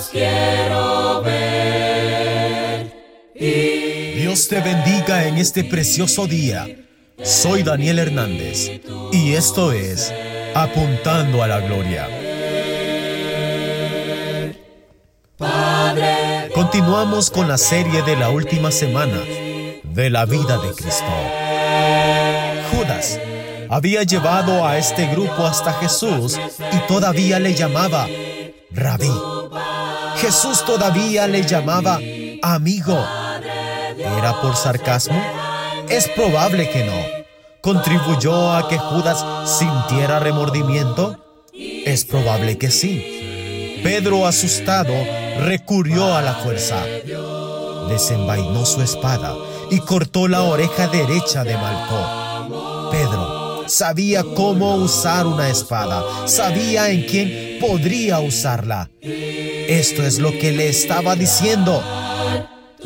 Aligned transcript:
faz 0.00 0.08
quiero 0.08 1.22
ver. 1.22 2.90
Dios 3.34 4.48
te 4.48 4.60
bendiga 4.60 5.26
en 5.26 5.36
este 5.38 5.64
precioso 5.64 6.26
día. 6.26 6.66
Soy 7.22 7.62
Daniel 7.62 7.98
Hernández 7.98 8.80
y 9.12 9.34
esto 9.34 9.72
es 9.72 10.12
Apuntando 10.54 11.42
a 11.42 11.46
la 11.46 11.60
Gloria. 11.60 12.08
Continuamos 16.54 17.30
con 17.30 17.48
la 17.48 17.58
serie 17.58 18.02
de 18.02 18.16
la 18.16 18.30
última 18.30 18.70
semana 18.70 19.20
de 19.82 20.10
la 20.10 20.24
vida 20.24 20.58
de 20.58 20.72
Cristo. 20.74 21.12
Judas 22.72 23.18
había 23.68 24.02
llevado 24.02 24.66
a 24.66 24.78
este 24.78 25.06
grupo 25.08 25.46
hasta 25.46 25.72
Jesús 25.74 26.38
y 26.72 26.78
todavía 26.88 27.38
le 27.38 27.54
llamaba 27.54 28.08
rabí. 28.70 29.10
Jesús 30.20 30.64
todavía 30.66 31.26
le 31.26 31.46
llamaba 31.46 31.98
amigo. 32.42 33.02
¿Era 33.98 34.38
por 34.42 34.54
sarcasmo? 34.54 35.18
Es 35.88 36.08
probable 36.08 36.68
que 36.68 36.84
no. 36.84 36.92
¿Contribuyó 37.62 38.52
a 38.52 38.68
que 38.68 38.76
Judas 38.76 39.24
sintiera 39.58 40.18
remordimiento? 40.18 41.24
Es 41.54 42.04
probable 42.04 42.58
que 42.58 42.70
sí. 42.70 43.80
Pedro, 43.82 44.26
asustado, 44.26 44.92
recurrió 45.38 46.14
a 46.14 46.20
la 46.20 46.34
fuerza. 46.34 46.84
Desenvainó 47.88 48.66
su 48.66 48.82
espada 48.82 49.34
y 49.70 49.80
cortó 49.80 50.28
la 50.28 50.42
oreja 50.42 50.86
derecha 50.88 51.44
de 51.44 51.56
Malco. 51.56 52.90
Pedro 52.90 53.40
sabía 53.70 54.24
cómo 54.34 54.74
usar 54.74 55.26
una 55.26 55.48
espada, 55.48 56.02
sabía 56.26 56.90
en 56.90 57.04
quién 57.04 57.58
podría 57.60 58.20
usarla. 58.20 58.90
Esto 59.70 60.04
es 60.04 60.18
lo 60.18 60.36
que 60.36 60.50
le 60.50 60.68
estaba 60.68 61.14
diciendo. 61.14 61.80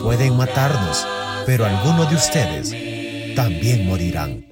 Pueden 0.00 0.36
matarnos, 0.36 1.04
pero 1.44 1.66
algunos 1.66 2.08
de 2.08 2.14
ustedes 2.14 3.34
también 3.34 3.84
morirán. 3.84 4.46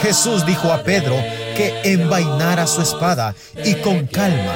Jesús 0.00 0.46
dijo 0.46 0.72
a 0.72 0.82
Pedro 0.82 1.14
que 1.58 1.78
envainara 1.84 2.66
su 2.66 2.80
espada 2.80 3.34
y 3.66 3.74
con 3.74 4.06
calma 4.06 4.54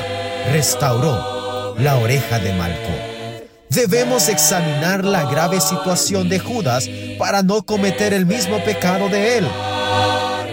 restauró 0.52 1.74
la 1.78 1.98
oreja 1.98 2.38
de 2.38 2.54
Malco. 2.54 2.92
Debemos 3.68 4.30
examinar 4.30 5.04
la 5.04 5.30
grave 5.30 5.60
situación 5.60 6.30
de 6.30 6.38
Judas 6.38 6.88
para 7.18 7.42
no 7.42 7.62
cometer 7.66 8.14
el 8.14 8.24
mismo 8.24 8.64
pecado 8.64 9.10
de 9.10 9.36
él. 9.36 9.46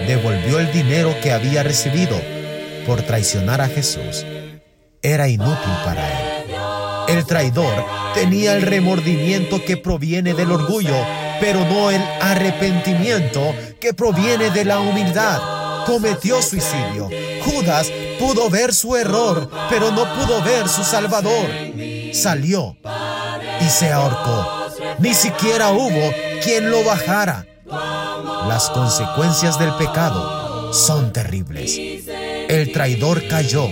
Devolvió 0.08 0.60
el 0.60 0.74
dinero 0.74 1.16
que 1.24 1.32
había 1.32 1.64
recibido 1.64 2.20
por 2.86 3.02
traicionar 3.02 3.62
a 3.62 3.70
Jesús. 3.70 4.26
Era 5.02 5.30
inútil 5.30 5.74
para 5.86 6.06
él. 6.06 6.29
El 7.10 7.26
traidor 7.26 7.74
tenía 8.14 8.56
el 8.56 8.62
remordimiento 8.62 9.64
que 9.66 9.78
proviene 9.78 10.34
del 10.34 10.52
orgullo, 10.52 10.96
pero 11.40 11.66
no 11.66 11.90
el 11.90 12.02
arrepentimiento 12.22 13.56
que 13.80 13.94
proviene 13.94 14.52
de 14.52 14.66
la 14.66 14.80
humildad. 14.80 15.86
Cometió 15.86 16.42
suicidio. 16.42 17.10
Judas 17.44 17.92
pudo 18.20 18.50
ver 18.50 18.74
su 18.74 18.96
error, 18.96 19.50
pero 19.70 19.92
no 19.92 20.04
pudo 20.14 20.44
ver 20.44 20.70
su 20.70 20.84
Salvador. 20.84 21.50
Salió 22.14 22.78
y 23.60 23.70
se 23.70 23.92
ahorcó. 23.92 24.68
Ni 25.00 25.14
siquiera 25.14 25.72
hubo 25.72 26.14
quien 26.44 26.70
lo 26.70 26.84
bajara. 26.84 27.46
Las 28.48 28.70
consecuencias 28.70 29.58
del 29.58 29.74
pecado 29.74 30.74
son 30.74 31.12
terribles. 31.12 31.78
El 32.50 32.72
traidor 32.72 33.28
cayó 33.28 33.68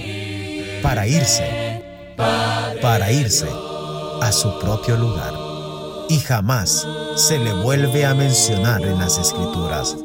para 0.81 1.07
irse, 1.07 1.66
para 2.17 3.11
irse 3.11 3.47
a 4.21 4.31
su 4.31 4.59
propio 4.59 4.97
lugar. 4.97 5.33
Y 6.09 6.19
jamás 6.19 6.87
se 7.15 7.39
le 7.39 7.53
vuelve 7.53 8.05
a 8.05 8.13
mencionar 8.13 8.81
en 8.81 8.99
las 8.99 9.17
escrituras. 9.17 9.95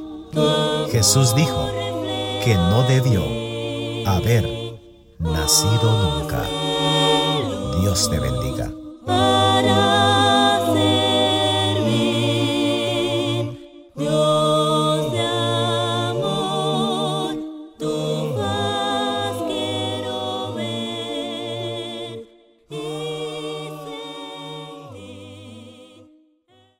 Jesús 0.91 1.35
dijo 1.35 1.71
que 2.45 2.55
no 2.55 2.83
debió 2.85 3.23
haber 4.09 4.49
nacido 5.19 6.21
nunca. 6.21 6.43
Dios 7.81 8.11
te 8.11 8.19
bendiga. 8.19 8.71